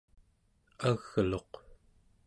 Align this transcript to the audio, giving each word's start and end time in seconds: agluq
agluq 0.89 1.51